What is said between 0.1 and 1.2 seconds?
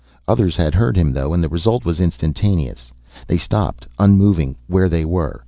Others had heard him